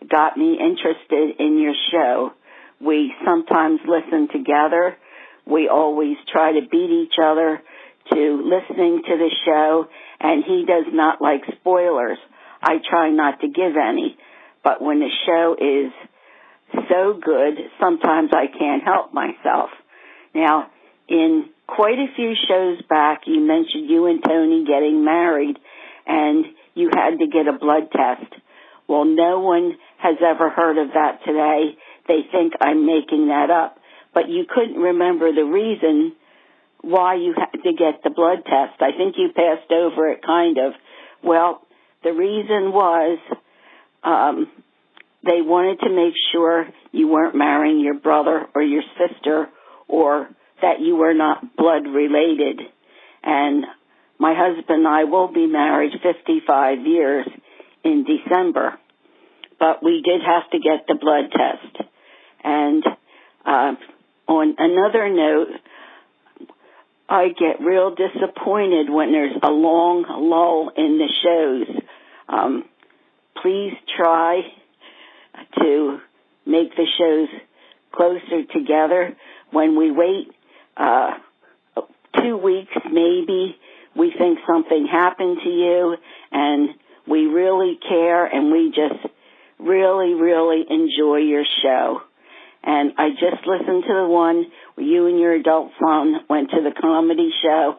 [0.10, 2.32] got me interested in your show.
[2.80, 4.98] We sometimes listen together.
[5.46, 7.62] We always try to beat each other
[8.14, 9.86] to listening to the show,
[10.20, 12.18] and he does not like spoilers.
[12.62, 14.18] I try not to give any,
[14.64, 15.92] but when the show is
[16.90, 19.70] so good, sometimes I can't help myself.
[20.36, 20.70] Now,
[21.08, 25.58] in quite a few shows back, you mentioned you and Tony getting married
[26.06, 26.46] and
[26.76, 28.34] you had to get a blood test.
[28.88, 31.78] Well, no one has ever heard of that today.
[32.08, 33.78] They think I'm making that up.
[34.14, 36.14] But you couldn't remember the reason
[36.82, 38.82] why you had to get the blood test.
[38.82, 40.74] I think you passed over it kind of.
[41.24, 41.62] Well,
[42.04, 43.20] the reason was
[44.04, 44.48] um,
[45.24, 49.50] they wanted to make sure you weren't marrying your brother or your sister
[49.88, 50.30] or
[50.62, 52.62] that you were not blood related.
[53.24, 53.66] And
[54.18, 57.28] my husband and I will be married 55 years
[57.84, 58.80] in December.
[59.60, 61.90] But we did have to get the blood test.
[62.44, 62.84] And
[63.46, 63.76] uh,
[64.28, 65.50] on another note,
[67.10, 71.84] I get real disappointed when there's a long lull in the shows.
[72.28, 72.66] Um,
[73.42, 74.42] please try
[75.60, 75.98] to
[76.46, 77.30] make the shows
[77.92, 79.18] closer together.
[79.52, 80.28] When we wait
[80.78, 81.12] uh,
[82.22, 83.58] two weeks, maybe
[83.96, 85.96] we think something happened to you,
[86.32, 86.70] and
[87.08, 89.04] we really care, and we just
[89.58, 92.02] really, really enjoy your show.
[92.64, 94.46] And I just listened to the one
[94.82, 97.78] you and your adult son went to the comedy show.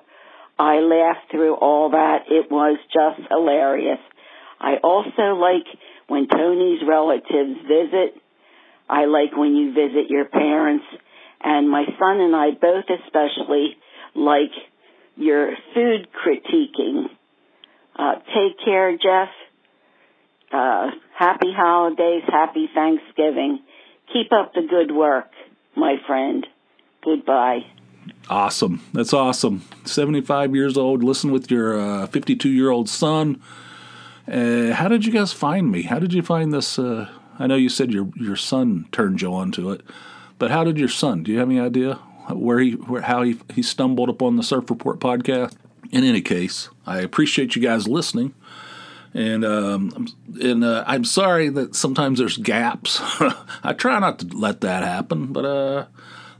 [0.59, 2.25] I laughed through all that.
[2.29, 4.01] It was just hilarious.
[4.61, 5.67] I also like
[6.07, 8.21] when Tony's relatives visit.
[8.89, 10.85] I like when you visit your parents.
[11.43, 13.77] And my son and I both especially
[14.15, 14.53] like
[15.17, 17.05] your food critiquing.
[17.97, 19.29] Uh, take care, Jeff.
[20.53, 23.61] Uh, happy holidays, happy Thanksgiving.
[24.13, 25.31] Keep up the good work,
[25.77, 26.47] my friend.
[27.03, 27.67] Goodbye.
[28.29, 28.83] Awesome.
[28.93, 29.63] That's awesome.
[29.85, 33.41] 75 years old, listen with your 52 uh, year old son.
[34.31, 35.83] Uh, how did you guys find me?
[35.83, 36.79] How did you find this?
[36.79, 37.09] Uh,
[37.39, 39.83] I know you said your your son turned you on to it,
[40.39, 41.23] but how did your son?
[41.23, 41.95] Do you have any idea
[42.29, 45.55] where he where how he he stumbled upon the Surf Report podcast?
[45.91, 48.35] In any case, I appreciate you guys listening.
[49.13, 50.07] And um,
[50.41, 53.01] and uh, I'm sorry that sometimes there's gaps.
[53.65, 55.87] I try not to let that happen, but uh,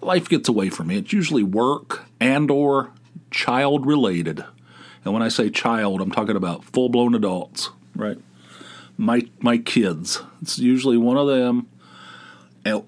[0.03, 0.97] life gets away from me.
[0.97, 2.93] It's usually work and or
[3.31, 4.45] child related.
[5.05, 8.19] And when I say child, I'm talking about full blown adults, right?
[8.97, 10.23] My my kids.
[10.43, 11.69] It's usually one of them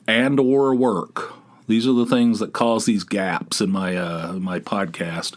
[0.06, 1.34] and or work.
[1.68, 5.36] These are the things that cause these gaps in my uh, my podcast.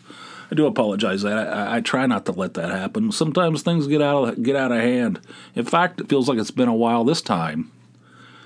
[0.51, 3.11] I do apologize that I, I, try not to let that happen.
[3.11, 5.19] Sometimes things get out of get out of hand.
[5.55, 7.71] In fact, it feels like it's been a while this time.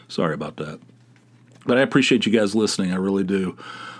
[0.08, 0.80] Sorry about that,
[1.70, 2.92] but I appreciate you guys listening.
[2.92, 3.56] I really do.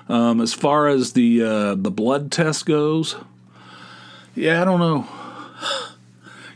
[0.08, 3.16] Um, as far as the uh, the blood test goes,
[4.34, 5.08] yeah, I don't know.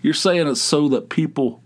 [0.02, 1.62] You're saying it's so that people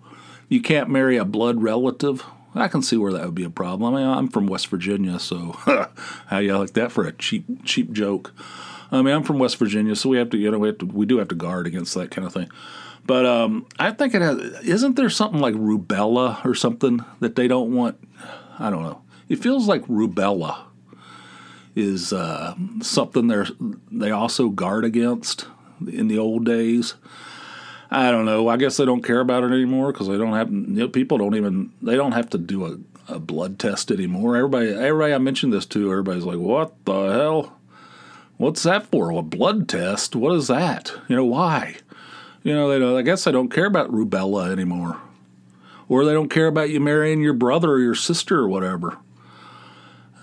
[0.50, 2.26] you can't marry a blood relative.
[2.56, 3.96] I can see where that would be a problem.
[3.96, 5.54] I mean, I'm from West Virginia, so
[6.28, 8.34] how you like that for a cheap cheap joke?
[8.92, 10.86] I mean, I'm from West Virginia, so we have to, you know, we have to,
[10.86, 12.50] we do have to guard against that kind of thing.
[13.06, 14.38] But um, I think it has.
[14.66, 17.98] Isn't there something like rubella or something that they don't want?
[18.60, 19.04] I don't know.
[19.30, 20.66] It feels like rubella
[21.76, 23.44] is uh, something they
[23.92, 25.48] they also guard against
[25.88, 26.96] in the old days.
[27.90, 28.48] I don't know.
[28.48, 31.18] I guess they don't care about it anymore because they don't have you know, people
[31.18, 34.36] don't even they don't have to do a, a blood test anymore.
[34.36, 37.58] Everybody, everybody I mentioned this to, everybody's like, "What the hell?
[38.38, 39.12] What's that for?
[39.12, 40.16] A blood test?
[40.16, 40.94] What is that?
[41.08, 41.78] You know why?
[42.44, 45.00] You know, they don't, I guess they don't care about rubella anymore,
[45.90, 48.98] or they don't care about you marrying your brother or your sister or whatever.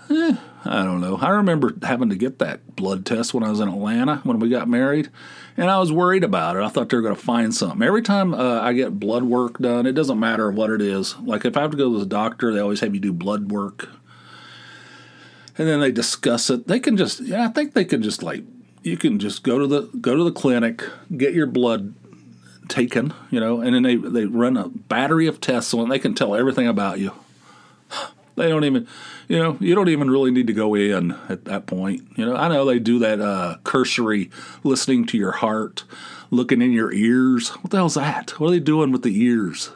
[0.09, 1.17] Eh, I don't know.
[1.17, 4.49] I remember having to get that blood test when I was in Atlanta when we
[4.49, 5.09] got married,
[5.57, 6.63] and I was worried about it.
[6.63, 7.81] I thought they were going to find something.
[7.81, 11.17] Every time uh, I get blood work done, it doesn't matter what it is.
[11.19, 13.51] Like if I have to go to the doctor, they always have you do blood
[13.51, 13.89] work
[15.57, 16.67] and then they discuss it.
[16.67, 18.43] They can just, yeah, I think they can just like,
[18.83, 20.83] you can just go to the go to the clinic,
[21.15, 21.95] get your blood
[22.67, 26.13] taken, you know, and then they they run a battery of tests and They can
[26.13, 27.11] tell everything about you.
[28.35, 28.87] They don't even,
[29.27, 32.03] you know, you don't even really need to go in at that point.
[32.17, 34.29] You know, I know they do that uh, cursory
[34.63, 35.85] listening to your heart,
[36.31, 37.49] looking in your ears.
[37.49, 38.31] What the hell's that?
[38.39, 39.71] What are they doing with the ears?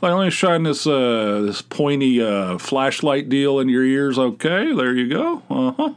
[0.00, 4.18] Like, let me shine this uh, this pointy uh, flashlight deal in your ears.
[4.18, 5.42] Okay, there you go.
[5.48, 5.94] Uh huh.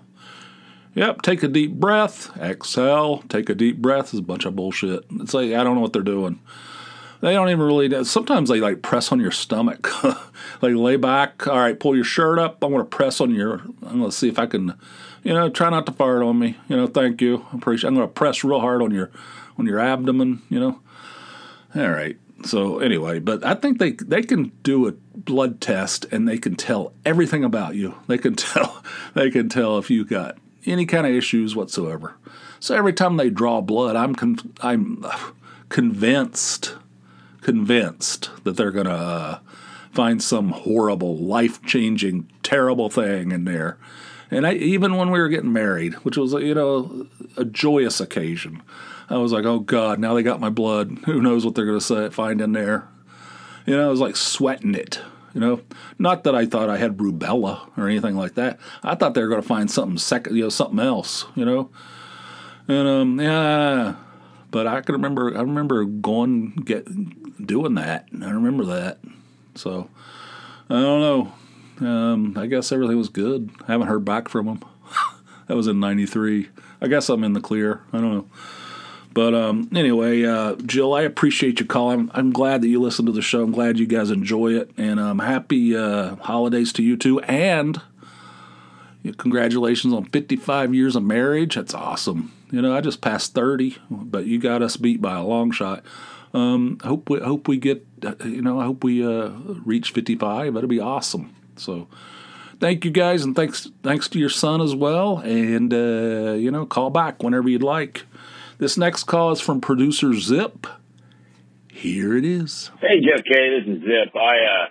[0.95, 1.21] Yep.
[1.21, 2.35] Take a deep breath.
[2.37, 3.23] Exhale.
[3.29, 4.13] Take a deep breath.
[4.13, 5.05] Is a bunch of bullshit.
[5.19, 6.39] It's like I don't know what they're doing.
[7.21, 8.03] They don't even really.
[8.05, 9.89] Sometimes they like press on your stomach.
[10.61, 11.47] they lay back.
[11.47, 12.63] All right, pull your shirt up.
[12.63, 13.55] I'm going to press on your.
[13.85, 14.73] I'm going to see if I can.
[15.23, 16.57] You know, try not to fart on me.
[16.69, 17.45] You know, thank you.
[17.51, 17.89] I appreciate.
[17.89, 19.11] I'm going to press real hard on your
[19.57, 20.41] on your abdomen.
[20.49, 20.79] You know.
[21.75, 26.27] All right So anyway, but I think they they can do a blood test and
[26.27, 27.95] they can tell everything about you.
[28.07, 28.81] They can tell
[29.13, 32.15] they can tell if you got any kind of issues whatsoever.
[32.59, 34.15] So every time they draw blood, I'm
[34.61, 35.31] I'm uh,
[35.69, 36.75] convinced
[37.49, 39.39] convinced that they're going to uh,
[39.91, 43.75] find some horrible, life changing, terrible thing in there.
[44.29, 47.07] And I, even when we were getting married, which was you know
[47.37, 48.61] a joyous occasion,
[49.09, 50.99] I was like, oh God, now they got my blood.
[51.05, 52.87] Who knows what they're going to find in there?
[53.65, 55.01] You know, I was like sweating it.
[55.33, 55.61] You know,
[55.97, 58.59] not that I thought I had rubella or anything like that.
[58.83, 61.25] I thought they were going to find something second, you know, something else.
[61.35, 61.71] You know,
[62.67, 63.95] and um, yeah.
[64.51, 66.87] But I can remember, I remember going get
[67.43, 68.07] doing that.
[68.21, 68.99] I remember that.
[69.55, 69.89] So
[70.69, 71.33] I don't know.
[71.87, 73.49] Um, I guess everything was good.
[73.67, 74.63] I haven't heard back from him.
[75.47, 76.49] that was in '93.
[76.81, 77.81] I guess I'm in the clear.
[77.93, 78.25] I don't know.
[79.13, 82.11] But um, anyway, uh, Jill, I appreciate you calling.
[82.13, 83.41] I'm glad that you listen to the show.
[83.41, 87.19] I'm glad you guys enjoy it, and um, happy uh, holidays to you too.
[87.21, 87.81] And
[89.17, 91.55] congratulations on 55 years of marriage.
[91.55, 92.31] That's awesome.
[92.51, 95.83] You know, I just passed 30, but you got us beat by a long shot.
[96.33, 99.29] Um, hope we hope we get uh, you know I hope we uh,
[99.65, 100.53] reach 55.
[100.53, 101.35] That'll be awesome.
[101.55, 101.87] So
[102.59, 105.19] thank you guys, and thanks thanks to your son as well.
[105.19, 108.05] And uh, you know, call back whenever you'd like.
[108.57, 110.69] This next call is from producer Zipp.
[111.71, 112.71] Here it is.
[112.81, 114.15] Hey Jeff Kay, this is Zipp.
[114.15, 114.67] I uh,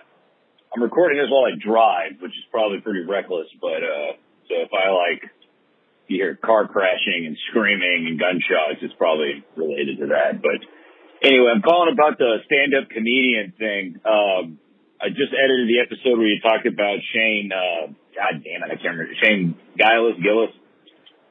[0.75, 4.13] I'm recording this while I drive, which is probably pretty reckless, but uh,
[4.47, 5.31] so if I like
[6.07, 10.41] you hear car crashing and screaming and gunshots, it's probably related to that.
[10.41, 10.65] But
[11.21, 13.99] anyway, I'm calling about the stand-up comedian thing.
[14.05, 14.59] Um,
[14.99, 17.51] I just edited the episode where you talked about Shane.
[17.51, 20.19] Uh, God damn it, I can't remember Shane Gillis.
[20.19, 20.53] Gillis.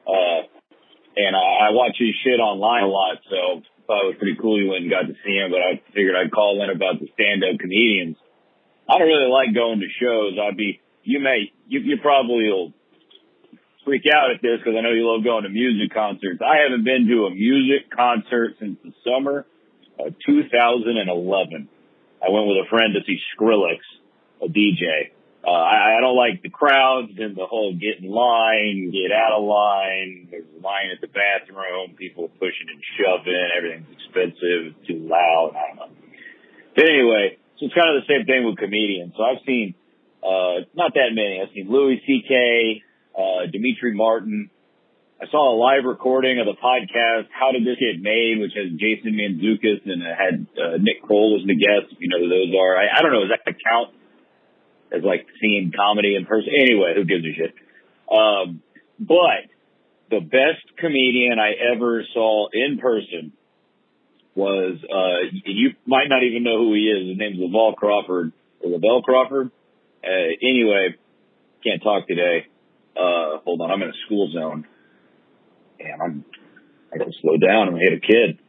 [0.09, 0.41] Uh,
[1.17, 4.61] and I, I watch his shit online a lot, so thought it was pretty cool
[4.61, 5.49] you went and got to see him.
[5.49, 8.17] But I figured I'd call in about the stand-up comedians.
[8.85, 10.37] I don't really like going to shows.
[10.37, 12.73] I'd be you may you, you probably will
[13.85, 16.41] freak out at this because I know you love going to music concerts.
[16.41, 19.45] I haven't been to a music concert since the summer
[19.99, 21.69] of 2011.
[22.19, 23.79] I went with a friend to see Skrillex,
[24.41, 25.11] a DJ.
[25.45, 29.39] Uh, I, I don't like the crowds and the whole get in line, get out
[29.39, 30.27] of line.
[30.29, 33.49] There's a line at the bathroom, people pushing and shoving.
[33.55, 35.55] Everything's expensive, too loud.
[35.55, 35.95] I don't know.
[36.75, 39.13] But anyway, so it's kind of the same thing with comedians.
[39.15, 39.75] So I've seen,
[40.23, 41.39] uh, not that many.
[41.41, 42.83] I've seen Louis C.K.,
[43.15, 44.49] uh, Demetri Martin,
[45.21, 48.71] I saw a live recording of the podcast, How Did This Get Made, which has
[48.79, 52.55] Jason Mantzoukas and it had uh, Nick Kroll as the guest, you know who those
[52.55, 52.77] are.
[52.79, 53.91] I, I don't know, does that count
[54.95, 56.53] as like seeing comedy in person?
[56.55, 57.51] Anyway, who gives a shit?
[58.07, 58.63] Um,
[58.97, 59.51] but
[60.09, 63.33] the best comedian I ever saw in person
[64.35, 67.09] was, uh, you might not even know who he is.
[67.09, 68.31] His name's Laval Crawford,
[68.63, 69.51] or Lavell Crawford.
[70.01, 70.95] Uh, anyway,
[71.61, 72.47] can't talk today.
[72.95, 74.65] Uh, hold on, I'm in a school zone
[75.79, 76.25] damn, I'm,
[76.93, 77.71] I gotta slow down.
[77.71, 78.39] Gonna hit a kid.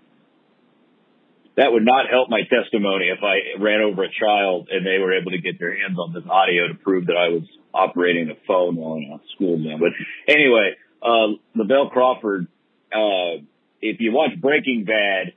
[1.56, 5.18] That would not help my testimony if I ran over a child and they were
[5.18, 7.42] able to get their hands on this audio to prove that I was
[7.74, 9.78] operating a phone while in a school zone.
[9.78, 9.92] But
[10.32, 12.46] anyway, uh, Lavell Crawford,
[12.92, 13.44] uh,
[13.82, 15.34] if you watch Breaking Bad,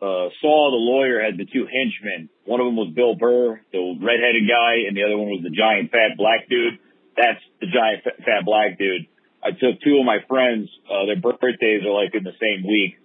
[0.00, 2.28] uh, Saul the lawyer had the two henchmen.
[2.44, 5.50] One of them was Bill Burr, the redheaded guy, and the other one was the
[5.50, 6.78] giant fat black dude.
[7.16, 9.06] That's the giant fat black dude.
[9.42, 13.00] I took two of my friends, uh, their birthdays are like in the same week.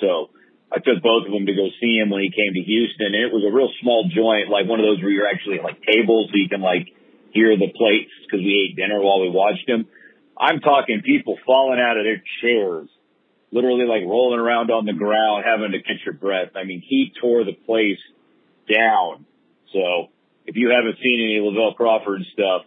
[0.00, 0.28] So
[0.68, 3.16] I took both of them to go see him when he came to Houston.
[3.16, 5.80] And it was a real small joint, like one of those where you're actually like
[5.84, 6.92] tables so you can like
[7.32, 9.88] hear the plates because we ate dinner while we watched him.
[10.36, 12.88] I'm talking people falling out of their chairs,
[13.52, 16.56] literally like rolling around on the ground, having to catch your breath.
[16.56, 18.00] I mean, he tore the place
[18.68, 19.24] down.
[19.72, 20.08] So
[20.46, 22.62] if you haven't seen any Lavell Crawford stuff,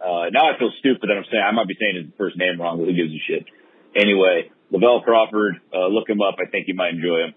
[0.00, 2.60] uh, now I feel stupid that I'm saying I might be saying his first name
[2.60, 3.46] wrong, but who gives a shit?
[3.94, 6.36] Anyway, Lavell Crawford, uh, look him up.
[6.38, 7.34] I think you might enjoy him.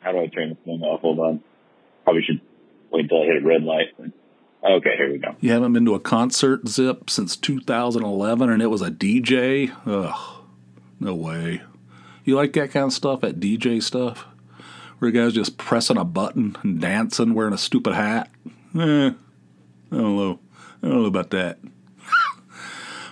[0.00, 1.00] How do I turn this thing off?
[1.00, 1.40] Hold on.
[2.04, 2.40] Probably should
[2.90, 3.94] wait until I hit a red light.
[4.64, 5.36] Okay, here we go.
[5.40, 9.72] You haven't been to a concert Zipp since 2011 and it was a DJ?
[9.86, 10.44] Ugh,
[11.00, 11.62] no way.
[12.24, 14.26] You like that kind of stuff, that DJ stuff?
[14.98, 18.30] Where guy's just pressing a button and dancing wearing a stupid hat?
[18.78, 19.14] Eh, I
[19.90, 20.38] don't know.
[20.82, 21.58] I don't know about that.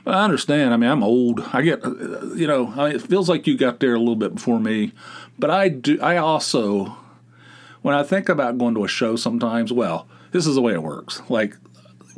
[0.05, 0.73] But I understand.
[0.73, 1.41] I mean, I'm old.
[1.53, 4.17] I get, uh, you know, I mean, it feels like you got there a little
[4.17, 4.93] bit before me.
[5.39, 6.01] But I do.
[6.01, 6.97] I also,
[7.83, 10.83] when I think about going to a show, sometimes, well, this is the way it
[10.83, 11.23] works.
[11.29, 11.57] Like,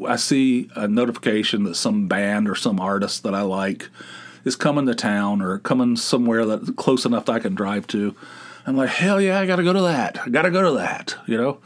[0.07, 3.89] I see a notification that some band or some artist that I like
[4.45, 8.15] is coming to town or coming somewhere that close enough that I can drive to.
[8.65, 10.21] I'm like, hell yeah, I got to go to that.
[10.25, 11.59] I got to go to that, you know?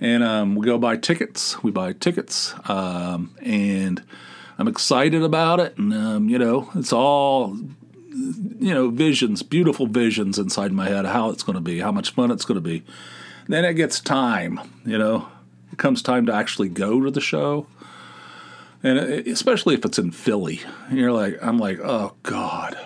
[0.00, 1.62] And um, we go buy tickets.
[1.62, 2.54] We buy tickets.
[2.68, 4.02] Um, and
[4.58, 5.76] I'm excited about it.
[5.76, 7.56] And, um, you know, it's all,
[8.08, 12.10] you know, visions, beautiful visions inside my head how it's going to be, how much
[12.10, 12.82] fun it's going to be.
[13.46, 15.28] Then it gets time, you know,
[15.72, 17.66] it comes time to actually go to the show.
[18.82, 22.78] And especially if it's in Philly, you're like, I'm like, oh God,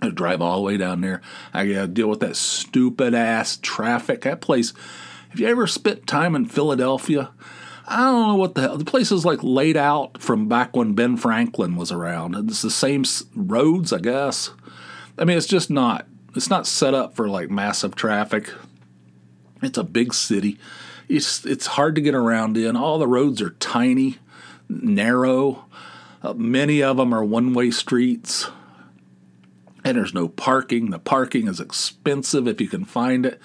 [0.00, 1.22] I drive all the way down there.
[1.52, 4.22] I got to deal with that stupid ass traffic.
[4.22, 4.72] That place.
[5.36, 7.30] Have you ever spent time in Philadelphia?
[7.86, 8.78] I don't know what the hell.
[8.78, 12.34] The place is like laid out from back when Ben Franklin was around.
[12.48, 14.52] It's the same roads, I guess.
[15.18, 16.06] I mean, it's just not.
[16.34, 18.50] It's not set up for like massive traffic.
[19.60, 20.58] It's a big city.
[21.06, 22.74] It's it's hard to get around in.
[22.74, 24.16] All the roads are tiny,
[24.70, 25.66] narrow.
[26.22, 28.48] Uh, many of them are one-way streets
[29.84, 30.92] and there's no parking.
[30.92, 33.38] The parking is expensive if you can find it.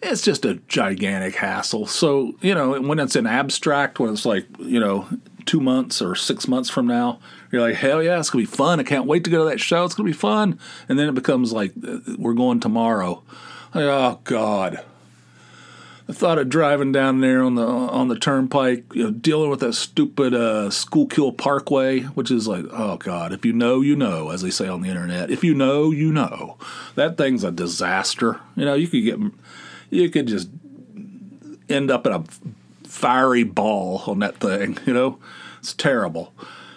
[0.00, 1.86] It's just a gigantic hassle.
[1.86, 5.08] So, you know, when it's in abstract, when it's like, you know,
[5.44, 7.18] two months or six months from now,
[7.50, 8.78] you're like, hell yeah, it's going to be fun.
[8.78, 9.84] I can't wait to go to that show.
[9.84, 10.58] It's going to be fun.
[10.88, 13.22] And then it becomes like, uh, we're going tomorrow.
[13.74, 14.84] Like, oh, God.
[16.08, 19.60] I thought of driving down there on the on the turnpike, you know, dealing with
[19.60, 24.30] that stupid uh, Schuylkill Parkway, which is like, oh god, if you know, you know,
[24.30, 25.30] as they say on the internet.
[25.30, 26.56] If you know, you know.
[26.94, 28.40] That thing's a disaster.
[28.56, 29.18] You know, you could get,
[29.90, 30.48] you could just
[31.68, 32.24] end up in a
[32.84, 34.78] fiery ball on that thing.
[34.86, 35.18] You know,
[35.58, 36.32] it's terrible.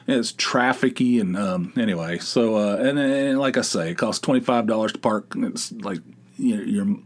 [0.07, 2.17] It's trafficy and um, anyway.
[2.17, 5.33] So uh, and, and like I say, it costs twenty five dollars to park.
[5.35, 5.99] It's like
[6.37, 6.97] you know, you're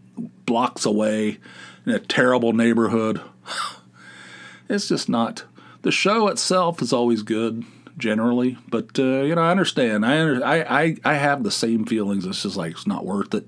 [0.45, 1.39] blocks away
[1.85, 3.21] in a terrible neighborhood.
[4.67, 5.43] It's just not.
[5.83, 7.65] The show itself is always good
[7.99, 10.03] generally, but uh, you know I understand.
[10.03, 12.25] I, I I I have the same feelings.
[12.25, 13.45] It's just like it's not worth it.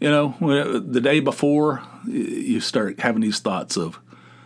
[0.00, 4.00] You know, uh, the day before you start having these thoughts of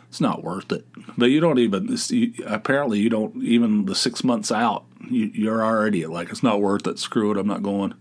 [0.08, 0.86] it's not worth it.
[1.16, 4.84] But you don't even you, apparently you don't even the six months out.
[5.08, 6.98] You, you're already like it's not worth it.
[6.98, 7.38] Screw it.
[7.38, 7.94] I'm not going.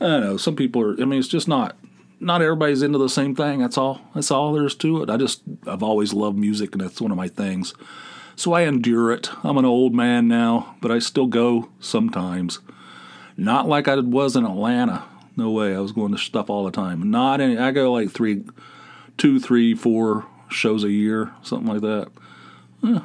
[0.00, 0.36] I don't know.
[0.36, 1.00] Some people are.
[1.00, 1.76] I mean, it's just not
[2.20, 3.60] not everybody's into the same thing.
[3.60, 4.00] That's all.
[4.14, 5.10] That's all there is to it.
[5.10, 7.74] I just I've always loved music, and that's one of my things.
[8.36, 9.30] So I endure it.
[9.44, 12.60] I'm an old man now, but I still go sometimes.
[13.36, 15.04] Not like I was in Atlanta.
[15.36, 15.74] No way.
[15.76, 17.10] I was going to stuff all the time.
[17.10, 17.58] Not any.
[17.58, 18.44] I go like three,
[19.18, 22.08] two, three, four shows a year, something like that.
[22.84, 23.00] Eh,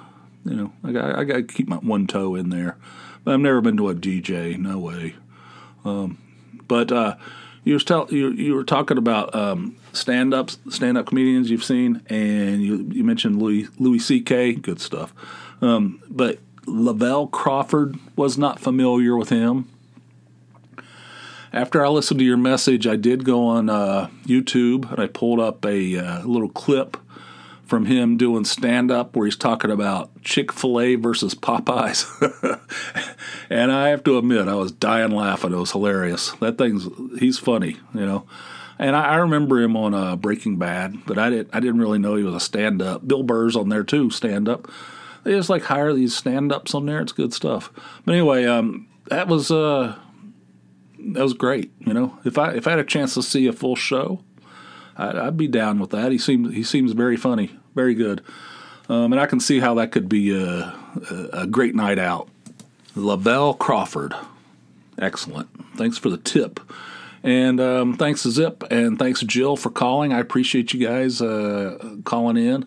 [0.45, 2.77] you know, I got I got to keep my one toe in there.
[3.23, 4.57] But I've never been to a DJ.
[4.57, 5.15] No way.
[5.85, 6.17] Um,
[6.67, 7.15] but uh,
[7.63, 11.63] you was tell you you were talking about um, stand ups, stand up comedians you've
[11.63, 14.53] seen, and you you mentioned Louis Louis C.K.
[14.53, 15.13] Good stuff,
[15.61, 19.69] um, but Lavell Crawford was not familiar with him.
[21.53, 25.39] After I listened to your message, I did go on uh, YouTube and I pulled
[25.39, 26.95] up a uh, little clip
[27.65, 32.05] from him doing stand up where he's talking about Chick fil A versus Popeyes.
[33.49, 35.51] and I have to admit, I was dying laughing.
[35.51, 36.31] It was hilarious.
[36.39, 36.87] That thing's,
[37.19, 38.25] he's funny, you know.
[38.79, 41.99] And I, I remember him on uh, Breaking Bad, but I didn't, I didn't really
[41.99, 43.05] know he was a stand up.
[43.05, 44.69] Bill Burr's on there too, stand up.
[45.23, 47.01] They just like hire these stand ups on there.
[47.01, 47.71] It's good stuff.
[48.05, 49.97] But anyway, um, that was, uh,
[51.13, 51.71] that was great.
[51.79, 54.23] You know, if I, if I had a chance to see a full show,
[54.97, 56.11] I'd, I'd be down with that.
[56.11, 58.21] He seems, he seems very funny very good.
[58.89, 60.75] Um, and I can see how that could be a,
[61.33, 62.27] a, great night out.
[62.95, 64.13] Lavell Crawford.
[64.97, 65.47] Excellent.
[65.77, 66.59] Thanks for the tip.
[67.23, 70.11] And um, thanks Zipp and thanks Jill for calling.
[70.11, 72.65] I appreciate you guys uh, calling in.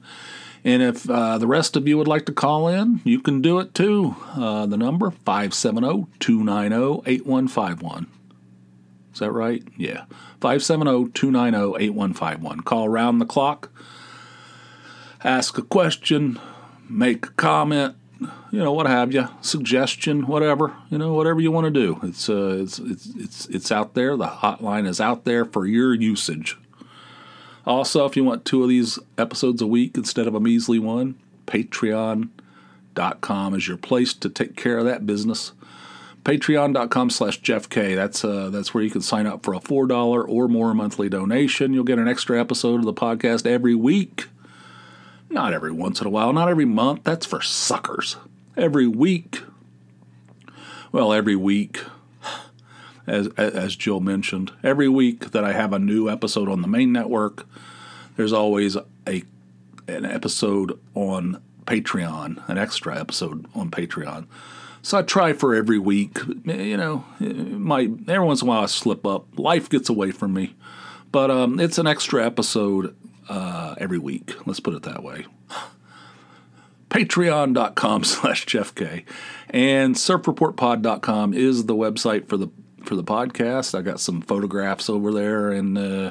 [0.65, 3.59] And if uh, the rest of you would like to call in, you can do
[3.59, 4.17] it too.
[4.35, 8.07] Uh, the number 570 290 8151.
[9.15, 9.63] Is that right?
[9.79, 10.05] Yeah.
[10.41, 12.61] 570 290 8151.
[12.61, 13.71] Call around the clock
[15.25, 16.39] ask a question,
[16.89, 17.97] make a comment,
[18.51, 21.99] you know, what have you, suggestion, whatever, you know, whatever you want to do.
[22.03, 24.17] It's uh, it's it's it's it's out there.
[24.17, 26.57] The hotline is out there for your usage.
[27.67, 31.15] Also, if you want two of these episodes a week instead of a measly one,
[31.47, 35.53] Patreon.com is your place to take care of that business.
[36.25, 37.95] Patreon.com slash Jeff Kay.
[37.95, 41.09] That's uh, that's where you can sign up for a four dollar or more monthly
[41.09, 41.75] donation.
[41.75, 44.29] You'll get an extra episode of the podcast every week.
[45.29, 47.05] Not every once in a while, not every month.
[47.05, 48.17] That's for suckers.
[48.57, 49.43] Every week.
[50.93, 51.81] Well, every week,
[53.07, 56.93] as, as Jill mentioned, every week that I have a new episode on the main
[56.93, 57.47] network,
[58.17, 59.25] there's always a
[59.87, 64.27] an episode on Patreon, an extra episode on Patreon.
[64.85, 66.19] So I try for every week.
[66.45, 69.39] You know, my every once in a while I slip up.
[69.39, 70.55] Life gets away from me,
[71.11, 72.95] but um, it's an extra episode
[73.31, 74.35] uh, every week.
[74.47, 75.25] Let's put it that way.
[76.91, 79.07] Patreon.com slash Jeff Kay.
[79.49, 82.49] And surfreportpod.com is the website for the
[82.85, 83.77] for the podcast.
[83.77, 86.11] I got some photographs over there and uh,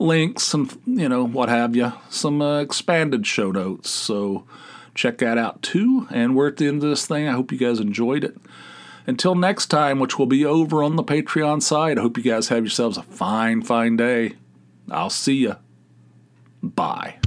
[0.00, 1.92] links and you know what have you.
[2.10, 3.90] Some uh, expanded show notes.
[3.90, 4.44] So
[4.94, 6.06] check that out too.
[6.10, 7.28] And we're at the end of this thing.
[7.28, 8.36] I hope you guys enjoyed it.
[9.06, 12.48] Until next time, which will be over on the Patreon side, I hope you guys
[12.48, 14.34] have yourselves a fine, fine day.
[14.90, 15.56] I'll see you.
[16.62, 17.18] Bye.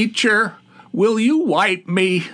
[0.00, 0.54] Teacher,
[0.94, 2.30] will you wipe me?